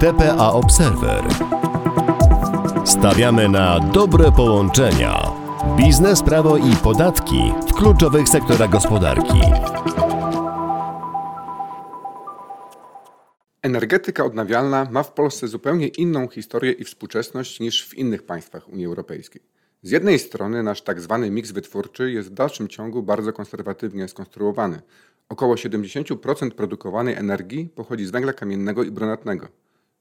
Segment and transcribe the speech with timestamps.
[0.00, 1.24] TPA Observer.
[2.84, 5.32] Stawiamy na dobre połączenia.
[5.76, 9.40] Biznes, prawo i podatki w kluczowych sektorach gospodarki.
[13.62, 18.86] Energetyka odnawialna ma w Polsce zupełnie inną historię i współczesność niż w innych państwach Unii
[18.86, 19.42] Europejskiej.
[19.82, 24.82] Z jednej strony nasz tak zwany miks wytwórczy jest w dalszym ciągu bardzo konserwatywnie skonstruowany.
[25.28, 29.48] Około 70% produkowanej energii pochodzi z węgla kamiennego i brunatnego.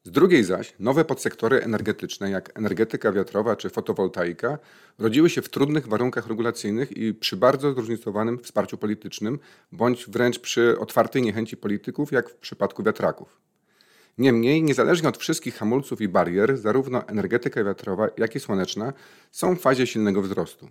[0.04, 4.60] Z drugiej zaś nowe podsektory energetyczne jak energetyka wiatrowa czy fotowoltaika
[5.00, 9.40] rodziły się w trudnych warunkach regulacyjnych i przy bardzo zróżnicowanym wsparciu politycznym,
[9.72, 13.42] bądź wręcz przy otwartej niechęci polityków, jak w przypadku wiatraków.
[14.18, 18.94] Niemniej, niezależnie od wszystkich hamulców i barier, zarówno energetyka wiatrowa, jak i słoneczna
[19.32, 20.70] są w fazie silnego wzrostu.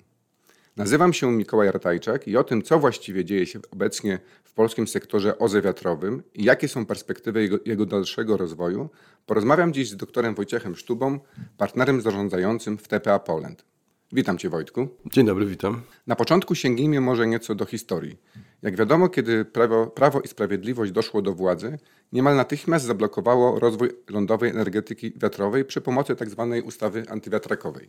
[0.76, 5.38] Nazywam się Mikołaj Ratajczak i o tym, co właściwie dzieje się obecnie w polskim sektorze
[5.38, 8.90] OZE wiatrowym i jakie są perspektywy jego, jego dalszego rozwoju,
[9.26, 11.20] porozmawiam dziś z doktorem Wojciechem Sztubą,
[11.56, 13.64] partnerem zarządzającym w TPA Poland.
[14.12, 14.88] Witam Cię Wojtku.
[15.06, 15.82] Dzień dobry, witam.
[16.06, 18.16] Na początku sięgnijmy może nieco do historii.
[18.62, 21.78] Jak wiadomo, kiedy Prawo, Prawo i Sprawiedliwość doszło do władzy,
[22.12, 26.52] niemal natychmiast zablokowało rozwój lądowej energetyki wiatrowej przy pomocy tzw.
[26.54, 27.88] Tak ustawy antywiatrakowej.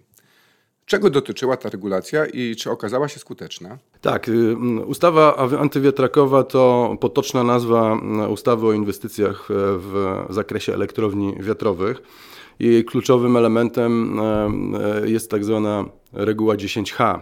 [0.85, 3.77] Czego dotyczyła ta regulacja i czy okazała się skuteczna?
[4.01, 12.01] Tak, y, ustawa antywiatrakowa to potoczna nazwa ustawy o inwestycjach e, w zakresie elektrowni wiatrowych.
[12.59, 14.51] Jej kluczowym elementem e,
[15.03, 17.19] e, jest tak zwana reguła 10H.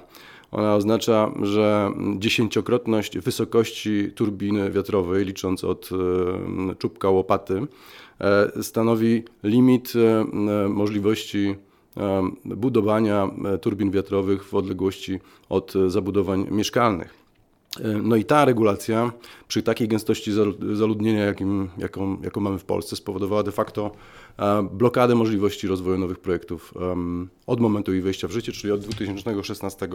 [0.52, 5.90] Ona oznacza, że dziesięciokrotność wysokości turbiny wiatrowej, licząc od
[6.78, 7.68] czubka łopaty,
[8.62, 9.94] stanowi limit
[10.70, 11.56] możliwości
[12.46, 17.22] budowania e, turbin wiatrowych w odległości od e, zabudowań mieszkalnych.
[17.80, 19.12] E, no i ta regulacja
[19.48, 20.32] przy takiej gęstości
[20.74, 23.92] zaludnienia, jakim, jaką, jaką mamy w Polsce, spowodowała de facto
[24.72, 26.74] blokadę możliwości rozwoju nowych projektów
[27.48, 29.88] od momentu jej wejścia w życie, czyli od 2016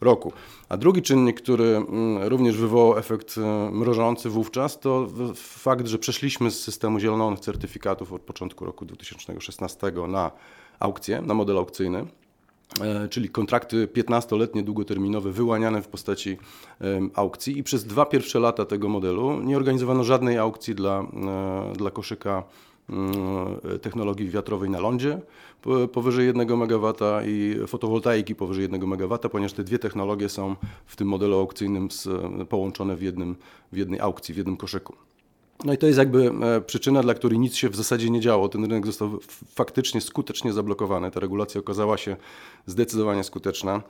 [0.00, 0.32] roku.
[0.68, 1.82] A drugi czynnik, który
[2.20, 3.36] również wywołał efekt
[3.72, 10.30] mrożący wówczas, to fakt, że przeszliśmy z systemu zielonych certyfikatów od początku roku 2016 na
[10.82, 12.06] aukcje, na model aukcyjny
[12.80, 16.38] e, czyli kontrakty 15-letnie, długoterminowe, wyłaniane w postaci
[17.14, 21.90] aukcji i przez dwa pierwsze lata tego modelu nie organizowano żadnej aukcji dla, e, dla
[21.90, 22.44] koszyka
[22.90, 23.14] mm,
[23.82, 25.20] technologii wiatrowej na lądzie
[25.92, 26.94] powyżej 1 MW
[27.26, 30.56] i fotowoltaiki powyżej 1 MW, ponieważ te dwie technologie są
[30.86, 31.88] w tym modelu aukcyjnym
[32.48, 33.36] połączone w, jednym,
[33.72, 34.94] w jednej aukcji, w jednym koszyku.
[35.64, 38.48] No i to jest jakby e, przyczyna, dla której nic się w zasadzie nie działo.
[38.48, 39.18] Ten rynek został
[39.54, 41.10] faktycznie skutecznie zablokowany.
[41.10, 42.16] Ta regulacja okazała się
[42.66, 43.82] zdecydowanie skuteczna.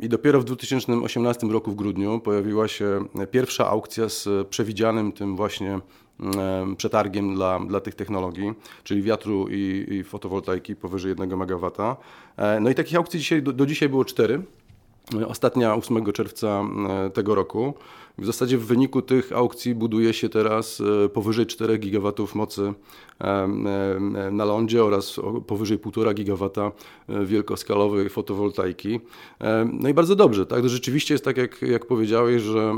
[0.00, 5.80] I dopiero w 2018 roku w grudniu pojawiła się pierwsza aukcja z przewidzianym tym właśnie
[6.76, 8.52] przetargiem dla, dla tych technologii,
[8.84, 11.70] czyli wiatru i, i fotowoltaiki powyżej 1 MW.
[12.36, 14.42] E, no i takich aukcji dzisiaj, do, do dzisiaj było cztery.
[15.28, 16.64] Ostatnia 8 czerwca
[17.06, 17.74] e, tego roku.
[18.18, 22.74] W zasadzie w wyniku tych aukcji buduje się teraz e, powyżej 4 GW mocy
[23.20, 23.48] e,
[24.32, 26.72] na lądzie oraz powyżej 1,5 GW
[27.26, 29.00] wielkoskalowej fotowoltaiki.
[29.72, 30.68] No i bardzo dobrze, tak?
[30.68, 32.74] Rzeczywiście jest tak, jak, jak powiedziałeś, że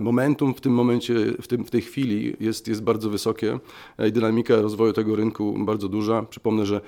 [0.00, 3.58] momentum w tym momencie, w, tym, w tej chwili jest, jest bardzo wysokie
[4.08, 6.22] i dynamika rozwoju tego rynku bardzo duża.
[6.22, 6.80] Przypomnę, że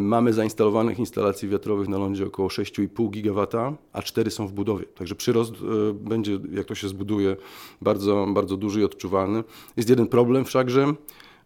[0.00, 3.46] mamy zainstalowanych instalacji wiatrowych na lądzie około 6,5 GW,
[3.92, 4.84] a 4 są w budowie.
[4.84, 7.36] Także przyrost e, będzie, jak to się zbuduje,
[7.82, 9.44] bardzo, bardzo duży i odczuwalny.
[9.76, 10.94] Jest jeden problem wszakże,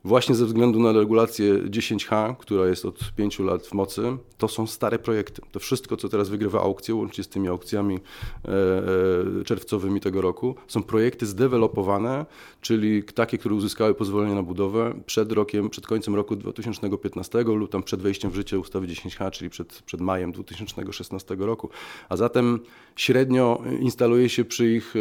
[0.04, 4.02] właśnie ze względu na regulację 10H, która jest od 5 lat w mocy,
[4.38, 5.42] to są stare projekty.
[5.52, 10.54] To wszystko, co teraz wygrywa aukcję, łącznie z tymi aukcjami e, e, czerwcowymi tego roku,
[10.68, 12.26] są projekty zdevelopowane,
[12.60, 17.82] czyli takie, które uzyskały pozwolenie na budowę przed rokiem, przed końcem roku 2015 lub tam
[17.82, 21.68] przed wejściem w życie ustawy 10H, czyli przed, przed majem 2016 roku.
[22.08, 22.60] A zatem
[22.96, 24.94] średnio instaluje się przy ich,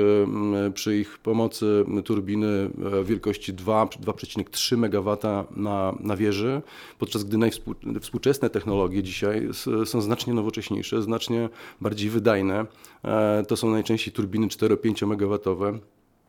[0.67, 2.69] e, przy ich pomocy turbiny
[3.03, 5.17] wielkości 2,3 MW MW
[5.55, 6.61] na, na wieży,
[6.99, 9.49] podczas gdy najwspółczesne technologie dzisiaj
[9.85, 11.49] są znacznie nowocześniejsze, znacznie
[11.81, 12.65] bardziej wydajne.
[13.03, 15.39] E, to są najczęściej turbiny 4-5 MW.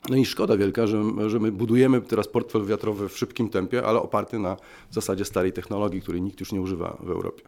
[0.09, 4.03] No i szkoda wielka, że, że my budujemy teraz portfel wiatrowy w szybkim tempie, ale
[4.03, 4.57] oparty na
[4.91, 7.43] zasadzie starej technologii, której nikt już nie używa w Europie.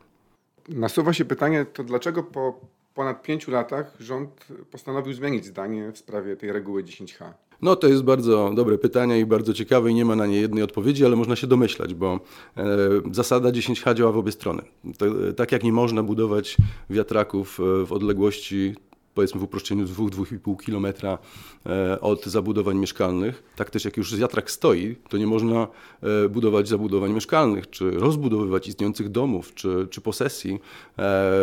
[0.68, 2.60] Nasuwa się pytanie, to dlaczego po
[2.94, 7.32] ponad pięciu latach rząd postanowił zmienić zdanie w sprawie tej reguły 10H?
[7.62, 10.64] No to jest bardzo dobre pytanie i bardzo ciekawe i nie ma na nie jednej
[10.64, 12.20] odpowiedzi, ale można się domyślać, bo
[12.56, 12.66] e,
[13.12, 14.62] zasada 10H działa w obie strony.
[14.98, 15.06] To,
[15.36, 16.56] tak jak nie można budować
[16.90, 18.74] wiatraków e, w odległości
[19.14, 21.18] powiedzmy w uproszczeniu 2-2,5 kilometra
[21.66, 23.42] e, od zabudowań mieszkalnych.
[23.56, 25.68] Tak też jak już wiatrak stoi, to nie można
[26.02, 30.58] e, budować zabudowań mieszkalnych, czy rozbudowywać istniejących domów, czy, czy posesji e,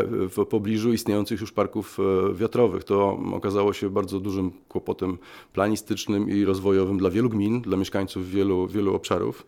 [0.10, 1.98] w pobliżu istniejących już parków
[2.34, 2.84] wiatrowych.
[2.84, 5.18] To okazało się bardzo dużym kłopotem
[5.54, 9.46] planistycznym i rozwojowym dla wielu gmin, dla mieszkańców wielu, wielu obszarów,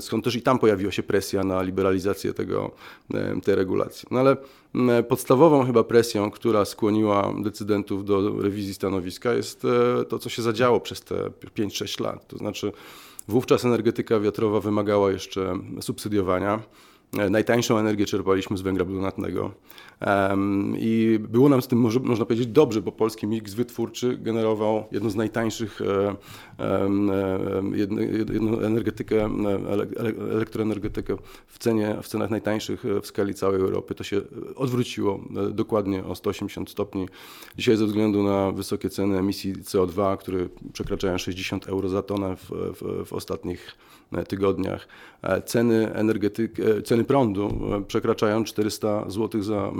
[0.00, 2.70] skąd też i tam pojawiła się presja na liberalizację tego,
[3.44, 4.08] tej regulacji.
[4.10, 4.36] No ale
[5.08, 10.80] podstawową chyba presją, która skłoniła decydentów do rewizji stanowiska jest e, to, co się zadziało
[10.80, 11.14] przez te
[11.56, 12.26] 5-6 lat.
[12.26, 12.72] To znaczy
[13.28, 16.62] wówczas energetyka wiatrowa wymagała jeszcze subsydiowania.
[17.18, 19.50] E, najtańszą energię czerpaliśmy z węgla brunatnego.
[20.78, 25.16] I było nam z tym, można powiedzieć, dobrze, bo polski miks wytwórczy generował jedną z
[25.16, 26.16] najtańszych e,
[28.28, 29.28] jedną energetykę,
[30.30, 31.16] elektroenergetykę
[31.46, 33.94] w, cenie, w cenach najtańszych w skali całej Europy.
[33.94, 34.20] To się
[34.56, 37.08] odwróciło e, dokładnie o 180 stopni.
[37.58, 42.50] Dzisiaj ze względu na wysokie ceny emisji CO2, które przekraczają 60 euro za tonę w,
[42.50, 43.76] w, w ostatnich
[44.28, 44.88] tygodniach,
[45.44, 49.72] ceny, energetyki, ceny prądu przekraczają 400 zł za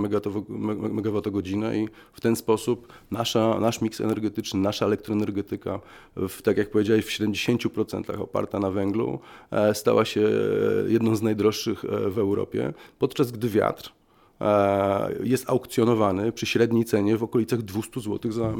[0.91, 5.79] megawattogodzinę i w ten sposób nasza, nasz miks energetyczny, nasza elektroenergetyka,
[6.15, 9.19] w, tak jak powiedziałeś, w 70% oparta na węglu,
[9.51, 10.29] e, stała się
[10.87, 13.96] jedną z najdroższych e, w Europie, podczas gdy wiatr E,
[15.23, 18.53] jest aukcjonowany przy średniej cenie w okolicach 200 zł za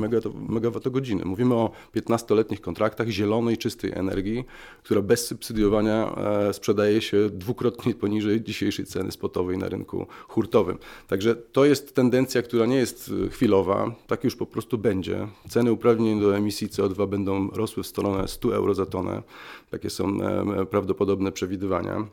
[0.49, 1.25] megawattogodzinę.
[1.25, 4.45] Mówimy o 15-letnich kontraktach zielonej, czystej energii,
[4.83, 10.77] która bez subsydiowania e, sprzedaje się dwukrotnie poniżej dzisiejszej ceny spotowej na rynku hurtowym.
[11.07, 15.27] Także to jest tendencja, która nie jest chwilowa, tak już po prostu będzie.
[15.49, 19.23] Ceny uprawnień do emisji CO2 będą rosły w stronę 100 euro za tonę.
[19.71, 22.07] Takie są e, prawdopodobne przewidywania.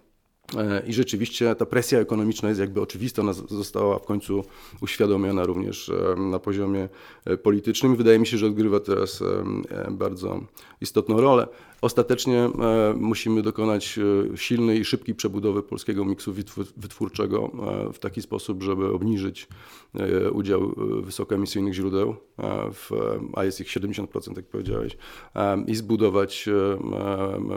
[0.57, 4.45] E, I rzeczywiście ta presja ekonomiczna jest jakby oczywista, ona została w końcu
[4.81, 6.89] uświadomiona również e, na poziomie
[7.25, 7.97] e, politycznym.
[7.97, 9.23] Wydaje mi się, że odgrywa teraz
[9.91, 10.41] bardzo
[10.81, 11.47] istotną rolę.
[11.85, 12.51] Ostatecznie e,
[12.97, 13.99] musimy dokonać
[14.33, 16.35] e, silnej i szybkiej przebudowy polskiego miksu
[16.77, 17.51] wytwórczego
[17.89, 19.49] e, w taki sposób, żeby obniżyć
[20.33, 22.17] udział wysokoemisyjnych źródeł,
[23.33, 24.97] a jest ich 70%, jak powiedziałeś,
[25.67, 26.49] i zbudować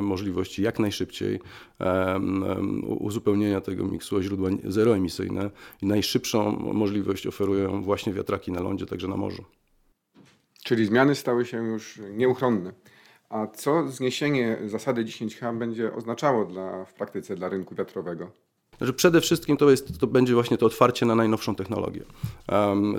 [0.01, 1.39] możliwości jak najszybciej
[2.99, 5.51] uzupełnienia tego miksu o źródła zeroemisyjne
[5.81, 9.43] i najszybszą możliwość oferują właśnie wiatraki na lądzie, także na morzu.
[10.63, 12.73] Czyli zmiany stały się już nieuchronne.
[13.29, 18.31] A co zniesienie zasady 10H będzie oznaczało dla, w praktyce dla rynku wiatrowego?
[18.77, 22.01] Znaczy przede wszystkim to, jest, to będzie właśnie to otwarcie na najnowszą technologię.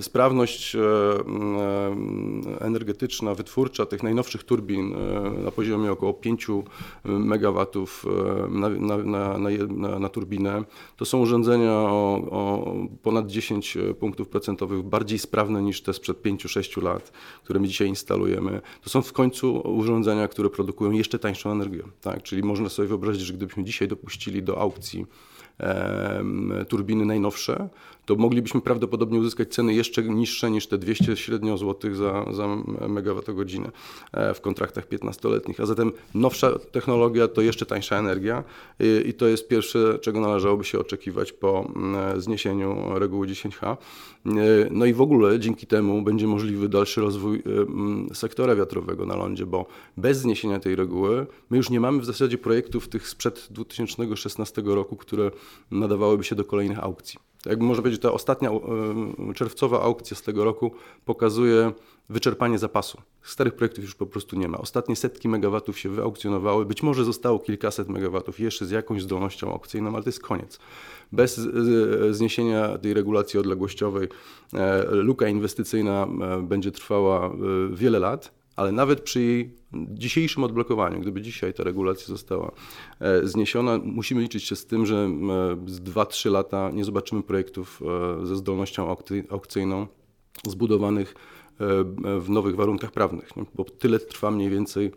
[0.00, 6.46] Sprawność um, energetyczna, wytwórcza tych najnowszych turbin um, na poziomie około 5
[7.04, 7.66] MW
[8.48, 9.38] na, na, na,
[9.68, 10.64] na, na turbinę
[10.96, 16.82] to są urządzenia o, o, ponad 10 punktów procentowych bardziej sprawne niż te sprzed 5-6
[16.82, 17.12] lat,
[17.44, 18.60] które my dzisiaj instalujemy.
[18.82, 21.82] To są w końcu urządzenia, które produkują jeszcze tańszą energię.
[22.00, 22.22] Tak?
[22.22, 25.06] Czyli można sobie wyobrazić, że gdybyśmy dzisiaj dopuścili do aukcji
[26.68, 27.68] turbiny najnowsze,
[28.08, 32.48] to moglibyśmy prawdopodobnie uzyskać ceny jeszcze niższe niż te 200 średnio złotych za, za
[32.88, 33.70] megawattogodzinę
[34.12, 35.60] e, w kontraktach 15-letnich.
[35.60, 38.44] A zatem nowsza technologia to jeszcze tańsza energia
[39.04, 43.66] i, to jest pierwsze, czego należałoby się oczekiwać po mm, zniesieniu reguły 10H.
[43.66, 43.76] E,
[44.70, 49.16] no i w ogóle dzięki temu będzie możliwy dalszy rozwój e, mm, sektora wiatrowego na
[49.16, 49.66] lądzie, bo
[49.96, 54.96] bez zniesienia tej reguły my już nie mamy w zasadzie projektów tych sprzed 2016 roku,
[54.96, 55.30] które
[55.70, 57.28] nadawałyby się do kolejnych aukcji.
[57.46, 58.50] Jakby może powiedzieć, ta ostatnia
[59.34, 60.72] czerwcowa aukcja z tego roku
[61.04, 61.72] pokazuje
[62.08, 63.00] wyczerpanie zapasu.
[63.22, 64.58] Starych projektów już po prostu nie ma.
[64.58, 66.66] Ostatnie setki megawatów się wyaukcjonowały.
[66.66, 70.58] Być może zostało kilkaset megawatów jeszcze z jakąś zdolnością aukcyjną, ale to jest koniec.
[71.12, 71.40] Bez
[72.10, 74.08] zniesienia tej regulacji odległościowej
[74.54, 77.30] e, luka inwestycyjna e, będzie trwała e,
[77.72, 82.52] wiele lat ale nawet przy jej dzisiejszym odblokowaniu, gdyby dzisiaj ta regulacja została
[83.00, 85.08] e, zniesiona, musimy liczyć się z tym, że
[85.66, 87.82] z 2-3 lata nie zobaczymy projektów
[88.22, 88.96] e, ze zdolnością
[89.30, 89.86] aukcyjną
[90.46, 91.14] zbudowanych
[91.60, 94.92] e, w nowych warunkach prawnych, bo tyle trwa mniej więcej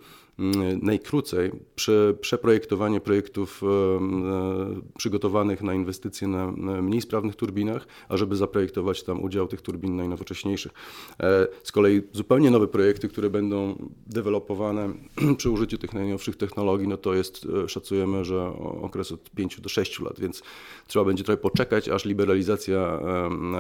[0.82, 9.04] najkrócej prze, przeprojektowanie projektów e, e, przygotowanych na inwestycje na mniej sprawnych turbinach, ażeby zaprojektować
[9.04, 10.72] tam udział tych turbin najnowocześniejszych.
[11.20, 13.76] E, z kolei zupełnie nowe projekty, które będą
[14.08, 14.94] dewelopowane
[15.38, 18.46] przy użyciu tych najnowszych technologii, no to jest, szacujemy, że
[18.82, 20.44] okres od 5 do 6 lat, więc
[20.88, 23.00] trzeba będzie trochę poczekać, aż liberalizacja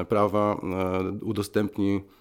[0.10, 0.62] prawa
[1.22, 2.21] udostępni E,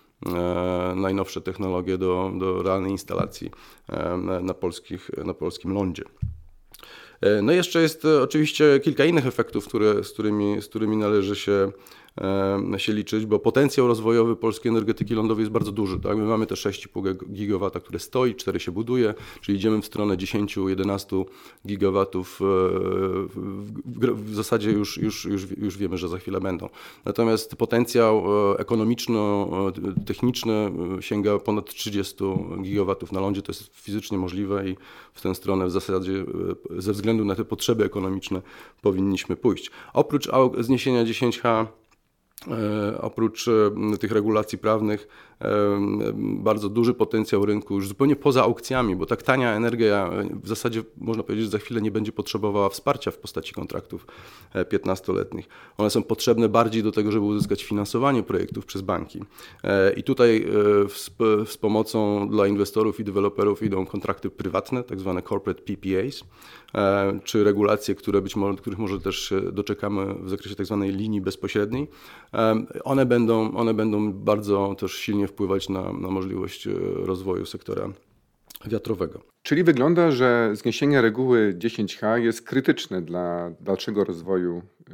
[0.97, 3.51] najnowsze technologie do, do realnej instalacji
[3.89, 6.05] e, na, polskich, na polskim lądzie.
[7.21, 11.37] E, no i jeszcze jest oczywiście kilka innych efektów, które, z, którymi, z którymi należy
[11.37, 11.73] się
[12.77, 16.01] się liczyć, bo potencjał rozwojowy polskiej energetyki lądowej jest bardzo duży.
[16.01, 16.17] Tak?
[16.17, 21.25] My mamy te 6,5 gigawata, które stoi, 4 się buduje, czyli idziemy w stronę 10-11
[21.67, 22.41] gigawatów.
[24.15, 26.69] W zasadzie już, już, już, już wiemy, że za chwilę będą.
[27.05, 28.25] Natomiast potencjał
[28.59, 32.17] ekonomiczno-techniczny sięga ponad 30
[32.63, 33.43] gigawatów na lądzie.
[33.43, 34.77] To jest fizycznie możliwe i
[35.15, 36.25] w tę stronę w zasadzie
[36.79, 38.43] ze względu na te potrzeby ekonomiczne
[38.83, 39.71] powinniśmy pójść.
[39.93, 40.29] Oprócz
[40.61, 41.80] zniesienia 10H E,
[43.01, 45.09] oprócz e, tych regulacji prawnych,
[45.41, 45.49] e,
[46.17, 50.11] bardzo duży potencjał rynku już zupełnie poza aukcjami, bo tak tania energia
[50.43, 54.07] w zasadzie można powiedzieć, że za chwilę nie będzie potrzebowała wsparcia w postaci kontraktów
[54.55, 55.49] 15-letnich.
[55.79, 59.21] One są potrzebne bardziej do tego, żeby uzyskać finansowanie projektów przez banki.
[59.97, 60.47] I tutaj
[61.47, 66.25] z pomocą dla inwestorów i deweloperów idą kontrakty prywatne, tak zwane corporate PPAs,
[67.25, 71.89] czy regulacje, które być może, których może też doczekamy w zakresie tak zwanej linii bezpośredniej
[72.85, 77.89] one będą, one będą bardzo też silnie wpływać na, na możliwość e, rozwoju sektora
[78.67, 79.23] wiatrowego.
[79.43, 84.93] Czyli wygląda, że zniesienie reguły 10H jest krytyczne dla dalszego rozwoju e,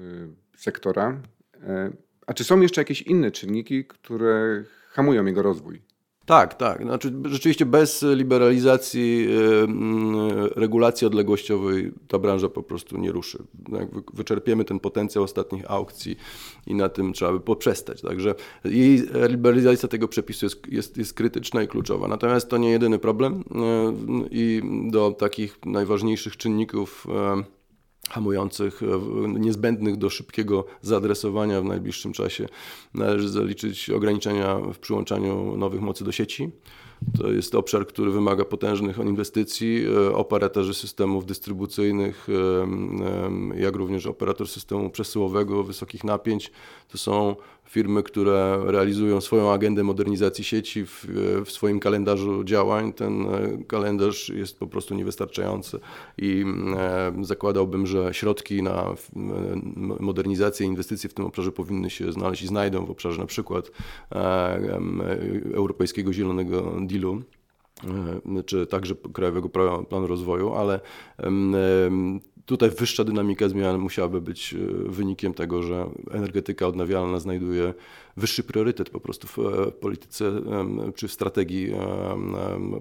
[0.57, 1.23] sektora.
[1.63, 1.93] E,
[2.27, 5.83] a czy są jeszcze jakieś inne czynniki, które hamują jego rozwój?
[6.27, 6.83] Tak, tak.
[6.83, 9.29] Znaczy, rzeczywiście bez liberalizacji
[10.57, 13.39] regulacji odległościowej ta branża po prostu nie ruszy.
[14.15, 16.17] wyczerpiemy ten potencjał ostatnich aukcji
[16.67, 18.01] i na tym trzeba by poprzestać.
[18.03, 22.09] Także jej liberalizacja tego przepisu jest, jest, jest krytyczna i kluczowa.
[22.09, 23.45] Natomiast to nie jedyny problem
[24.31, 27.07] i do takich najważniejszych czynników
[28.11, 28.87] hamujących, e,
[29.29, 32.49] niezbędnych do szybkiego zaadresowania w najbliższym czasie
[32.95, 36.51] należy zaliczyć ograniczenia w przyłączaniu nowych mocy do sieci.
[37.19, 39.87] To jest obszar, który wymaga potężnych inwestycji.
[40.09, 42.29] E, operatorzy systemów dystrybucyjnych,
[43.57, 46.51] e, jak również operator systemu przesyłowego wysokich napięć,
[46.89, 47.37] to są
[47.69, 51.07] firmy, które realizują swoją agendę modernizacji sieci w,
[51.45, 52.93] w, swoim kalendarzu działań.
[52.93, 55.79] Ten e, kalendarz jest po prostu niewystarczający
[56.19, 56.45] i
[56.77, 58.95] e, zakładałbym, że środki na e,
[60.01, 63.71] modernizację, inwestycje w tym obszarze powinny się znaleźć i znajdą w obszarze na przykład
[65.55, 67.23] Europejskiego Zielonego Dealu
[68.47, 69.49] czy także Krajowego
[69.89, 70.81] Planu Rozwoju, ale
[72.47, 74.55] tutaj wyższa dynamika zmian musiałaby być
[74.87, 77.75] wynikiem tego, że energetyka odnawialna znajduje
[78.17, 80.33] wyższy priorytet po prostu w e, polityce
[80.95, 81.73] czy w strategii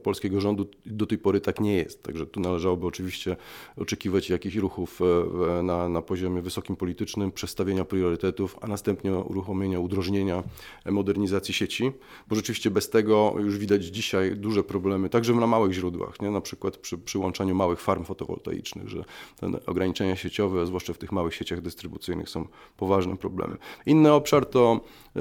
[0.04, 0.68] polskiego rządu.
[0.86, 2.04] Do tej pory tak nie jest.
[2.04, 3.36] Także tu należałoby oczywiście
[3.78, 10.44] oczekiwać jakichś ruchów e, na, na poziomie wysokim politycznym, przestawienia priorytetów, a następnie uruchomienia, udrożnienia
[10.86, 11.92] modernizacji sieci,
[12.28, 16.32] bo rzeczywiście bez tego już widać dzisiaj duże problemy, także na małych źródłach, nie?
[16.32, 19.04] na przykład przy przyłączaniu małych farm fotowoltaicznych, że
[19.40, 22.48] te ograniczenia sieciowe, zwłaszcza w tych małych sieciach dystrybucyjnych są
[22.78, 23.58] poważnym problemem.
[23.86, 24.80] Inny obszar to
[25.16, 25.20] e,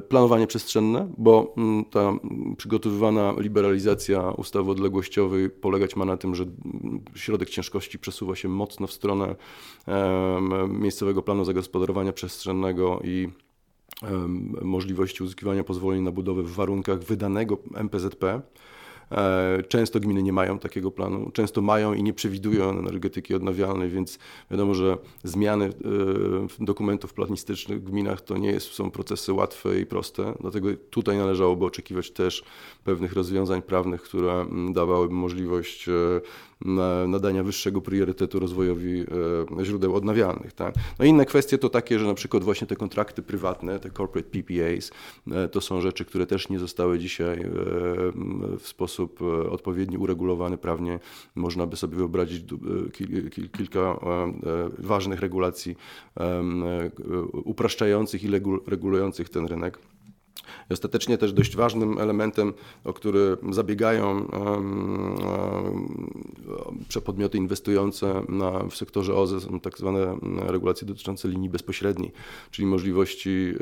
[0.00, 2.12] planowanie przestrzenne, bo mm, ta
[2.56, 6.44] przygotowywana liberalizacja ustawy odległościowej polegać ma na tym, że
[7.14, 9.36] środek ciężkości przesuwa się mocno w stronę
[10.68, 13.28] miejscowego planu zagospodarowania przestrzennego i
[14.62, 18.42] możliwości uzyskiwania pozwoleń na budowę w warunkach wydanego MPZP.
[19.12, 24.18] E, często gminy nie mają takiego planu, często mają i nie przewidują energetyki odnawialnej, więc
[24.50, 25.70] wiadomo, że zmiany e,
[26.64, 31.64] dokumentów planistycznych w gminach to nie jest, są procesy łatwe i proste, dlatego tutaj należałoby
[31.64, 32.44] oczekiwać też
[32.84, 35.92] pewnych rozwiązań prawnych, które dawałyby możliwość e,
[37.08, 39.00] nadania wyższego priorytetu rozwojowi
[39.60, 40.52] e, źródeł odnawialnych.
[40.52, 40.74] Tak?
[40.98, 44.90] No inne kwestie to takie, że na przykład właśnie te kontrakty prywatne, te corporate PPAs,
[45.30, 47.46] e, to są rzeczy, które też nie zostały dzisiaj e,
[48.58, 50.98] w sposób odpowiedni uregulowane prawnie.
[51.34, 52.44] Można by sobie wyobrazić
[53.52, 54.00] kilka
[54.78, 55.76] ważnych regulacji
[57.44, 58.28] upraszczających i
[58.66, 59.78] regulujących ten rynek.
[60.70, 62.52] I ostatecznie też dość ważnym elementem,
[62.84, 64.26] o który zabiegają
[66.88, 72.12] przepodmioty inwestujące na, w sektorze OZE są tak zwane regulacje dotyczące linii bezpośredniej,
[72.50, 73.54] czyli możliwości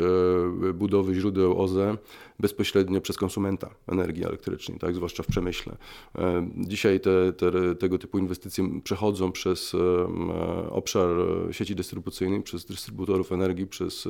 [0.68, 1.96] e, budowy źródeł OZE
[2.38, 5.76] bezpośrednio przez konsumenta energii elektrycznej, tak, zwłaszcza w przemyśle.
[6.18, 11.10] E, dzisiaj te, te, tego typu inwestycje przechodzą przez e, obszar
[11.50, 14.08] sieci dystrybucyjnej, przez dystrybutorów energii, przez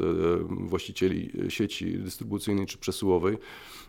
[0.49, 3.39] właścicieli sieci dystrybucyjnej czy przesyłowej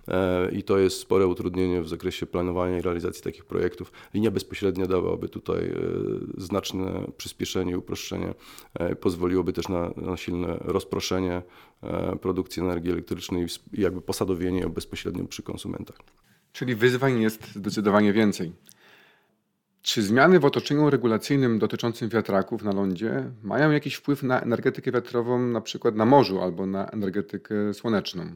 [0.08, 3.92] e, i to jest spore utrudnienie w zakresie planowania i realizacji takich projektów.
[4.14, 5.76] Linia bezpośrednia dawałaby tutaj e,
[6.38, 8.34] znaczne przyspieszenie, uproszczenie,
[8.74, 11.42] e, pozwoliłoby też na, na silne rozproszenie
[12.22, 15.98] produkcji energii elektrycznej i jakby posadowienie bezpośrednio przy konsumentach.
[16.54, 18.52] Czyli wyzwań jest zdecydowanie więcej.
[19.82, 25.40] Czy zmiany w otoczeniu regulacyjnym dotyczącym wiatraków na lądzie mają jakiś wpływ na energetykę wiatrową,
[25.40, 28.36] na przykład na morzu albo na energetykę słoneczną?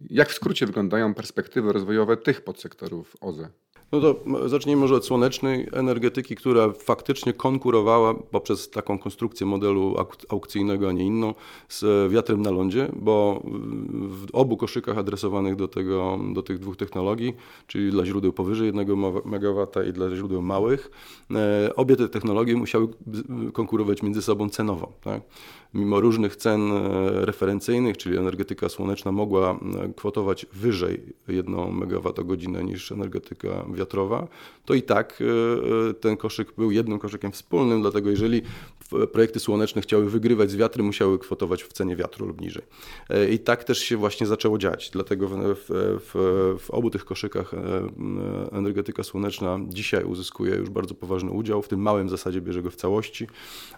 [0.00, 3.48] Jak w skrócie wyglądają perspektywy rozwojowe tych podsektorów OZE?
[3.92, 9.96] No to zacznijmy może od słonecznej energetyki, która faktycznie konkurowała poprzez taką konstrukcję modelu
[10.28, 11.34] aukcyjnego, a nie inną,
[11.68, 13.42] z wiatrem na lądzie, bo
[14.08, 17.34] w obu koszykach adresowanych do, tego, do tych dwóch technologii,
[17.66, 18.90] czyli dla źródeł powyżej 1
[19.24, 20.90] MW i dla źródeł małych,
[21.30, 22.88] e, obie te technologie musiały
[23.52, 24.92] konkurować między sobą cenowo.
[25.00, 25.22] Tak?
[25.74, 29.60] Mimo różnych cen e, referencyjnych, czyli energetyka słoneczna mogła
[29.96, 34.28] kwotować wyżej 1 MWh niż energetyka wiatrowa,
[34.68, 38.42] to i tak e, e, ten koszyk był jednym koszykiem wspólnym, dlatego jeżeli
[39.12, 42.62] projekty słoneczne chciały wygrywać z wiatrem, musiały kwotować w cenie wiatru lub niżej.
[43.10, 44.90] E, I tak też się właśnie zaczęło dziać.
[44.90, 45.34] Dlatego w,
[45.68, 46.12] w,
[46.58, 47.52] w obu tych koszykach
[48.52, 51.62] energetyka słoneczna dzisiaj uzyskuje już bardzo poważny udział.
[51.62, 53.26] W tym małym zasadzie bierze go w całości,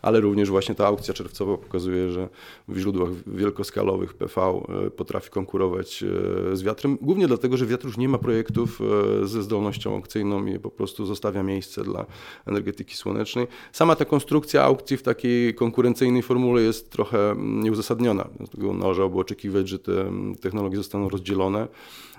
[0.03, 2.29] ale również właśnie ta aukcja czerwcowa pokazuje, że
[2.69, 4.63] w źródłach wielkoskalowych PV
[4.97, 6.05] potrafi konkurować
[6.53, 8.81] z wiatrem, głównie dlatego, że wiatr już nie ma projektów
[9.23, 12.07] ze zdolnością aukcyjną i po prostu zostawia miejsce dla
[12.47, 13.47] energetyki słonecznej.
[13.73, 18.29] Sama ta konstrukcja aukcji w takiej konkurencyjnej formule jest trochę nieuzasadniona.
[18.39, 21.69] Dlatego należałoby oczekiwać, że te technologie zostaną rozdzielone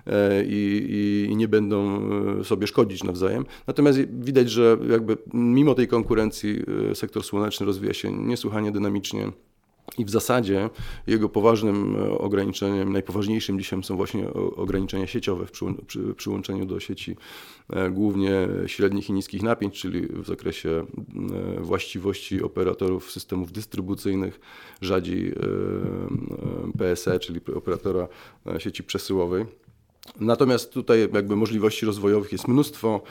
[0.07, 0.87] e, i,
[1.29, 2.01] i, nie będą
[2.39, 3.45] e, sobie szkodzić nawzajem.
[3.67, 9.31] Natomiast widać, że jakby mimo tej konkurencji e, sektor słoneczny rozwija się niesłychanie dynamicznie.
[9.97, 10.69] I w zasadzie
[11.07, 15.51] jego poważnym e, ograniczeniem, najpoważniejszym dzisiaj są właśnie ograniczenia sieciowe w
[16.15, 17.15] przyłączeniu do sieci
[17.69, 24.39] e, głównie średnich i niskich napięć, czyli w zakresie e, właściwości operatorów systemów dystrybucyjnych,
[24.81, 25.33] rzadziej
[26.77, 28.07] PSE, czyli operatora
[28.57, 29.45] sieci przesyłowej.
[30.19, 33.01] Natomiast tutaj jakby możliwości rozwojowych jest mnóstwo.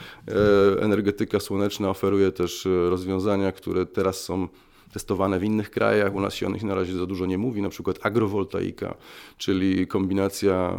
[0.81, 4.49] Energetyka słoneczna oferuje też rozwiązania, które teraz są
[4.93, 6.15] testowane w innych krajach.
[6.15, 8.95] U nas się o nich na razie za dużo nie mówi, na przykład agrowoltaika,
[9.37, 10.79] czyli kombinacja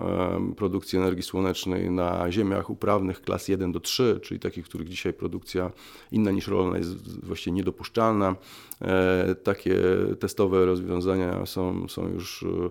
[0.58, 5.72] produkcji energii słonecznej na ziemiach uprawnych klas 1 do 3, czyli takich, których dzisiaj produkcja
[6.12, 8.36] inna niż rolna jest właściwie niedopuszczalna.
[8.82, 9.76] E, takie
[10.20, 12.70] testowe rozwiązania są, są już e,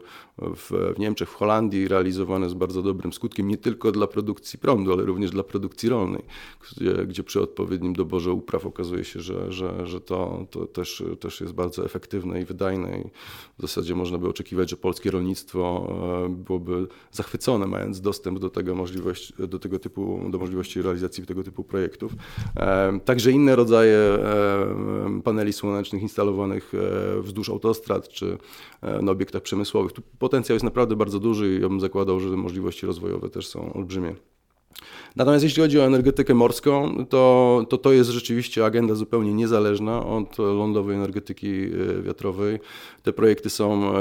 [0.57, 5.05] w, Niemczech, w Holandii realizowane z bardzo dobrym skutkiem, nie tylko dla produkcji prądu, ale
[5.05, 6.23] również dla produkcji rolnej,
[6.61, 11.30] gdzie, gdzie przy odpowiednim doborze upraw okazuje się, że, że, że to, to też, też
[11.41, 13.05] jest bardzo efektywne i wydajne i
[13.59, 15.93] w zasadzie można by oczekiwać, że polskie rolnictwo
[16.27, 21.43] e, byłoby zachwycone, mając dostęp do tego, możliwość, do tego typu, do możliwości realizacji tego
[21.43, 22.13] typu projektów.
[23.05, 24.19] Także inne rodzaje
[25.25, 28.39] paneli słonecznych instalowanych e, wzdłuż autostrad czy
[28.83, 29.93] e, na obiektach przemysłowych.
[29.93, 33.73] Tu potencjał jest naprawdę bardzo duży i ja bym zakładał, że możliwości rozwojowe też są
[33.73, 34.15] olbrzymie.
[35.17, 40.39] Natomiast jeśli chodzi o energetykę morską, to, to to jest rzeczywiście agenda zupełnie niezależna od
[40.39, 42.59] lądowej energetyki e, wiatrowej.
[43.03, 43.93] Te projekty są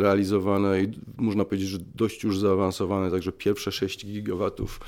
[0.00, 4.80] realizowane i można powiedzieć, że dość już zaawansowane, także pierwsze 6 gigawatów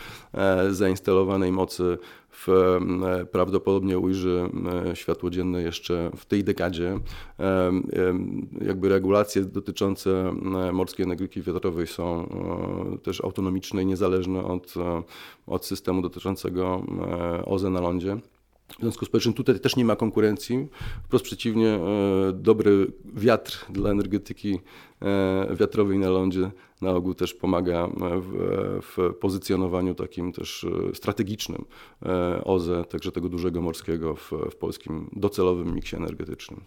[0.70, 1.98] zainstalowanej mocy
[2.32, 4.50] w, e, prawdopodobnie ujrzy
[4.90, 6.98] e, światło dzienne jeszcze w tej dekadzie.
[7.40, 7.72] E,
[8.60, 10.34] jakby regulacje dotyczące
[10.72, 12.28] morskiej energetyki wiatrowej są
[13.02, 14.74] też autonomiczne i niezależne od,
[15.46, 16.82] od systemu dotyczącego
[17.44, 18.16] OZE na lądzie.
[18.78, 20.68] W związku z powyższym tutaj też nie ma konkurencji.
[21.04, 21.78] Wprost przeciwnie,
[22.32, 24.60] dobry wiatr dla energetyki
[25.58, 26.50] wiatrowej na lądzie
[26.82, 27.88] na ogół też pomaga
[28.20, 31.64] w, w pozycjonowaniu takim też e, strategicznym
[32.02, 36.64] e, OZE, także tego dużego morskiego w, w polskim docelowym miksie energetycznym.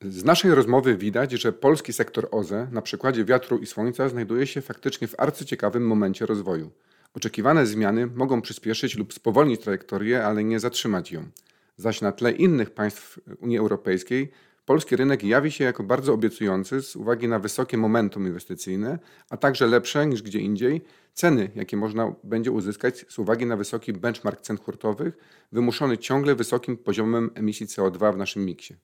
[0.00, 4.60] Z naszej rozmowy widać, że polski sektor OZE na przykładzie wiatru i słońca znajduje się
[4.60, 6.70] faktycznie w arcyciekawym momencie rozwoju.
[7.14, 11.28] Oczekiwane zmiany mogą przyspieszyć lub spowolnić trajektorię, ale nie zatrzymać ją.
[11.76, 14.32] Zaś na tle innych państw Unii Europejskiej
[14.70, 18.98] Polski rynek jawi się jako bardzo obiecujący z uwagi na wysokie momentum inwestycyjne,
[19.30, 20.80] a także lepsze niż gdzie indziej
[21.14, 25.16] ceny, jakie można będzie uzyskać z uwagi na wysoki benchmark cen hurtowych,
[25.52, 28.74] wymuszony ciągle wysokim poziomem emisji CO2 w naszym miksie.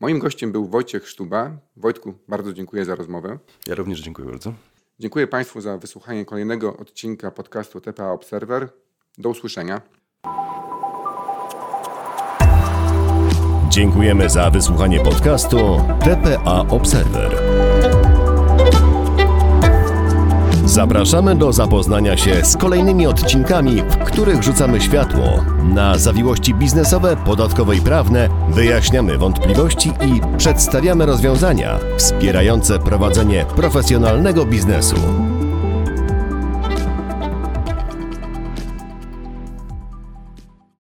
[0.00, 1.58] Moim gościem był Wojciech Sztuba.
[1.76, 3.38] Wojtku, bardzo dziękuję za rozmowę.
[3.66, 4.54] Ja również dziękuję bardzo.
[5.00, 8.68] Dziękuję Państwu za wysłuchanie kolejnego odcinka podcastu TPA Observer.
[9.18, 9.80] Do usłyszenia.
[13.68, 15.56] Dziękujemy za wysłuchanie podcastu
[16.04, 17.32] TPA Observer.
[20.68, 27.76] Zapraszamy do zapoznania się z kolejnymi odcinkami, w których rzucamy światło na zawiłości biznesowe, podatkowe
[27.76, 34.96] i prawne, wyjaśniamy wątpliwości i przedstawiamy rozwiązania wspierające prowadzenie profesjonalnego biznesu.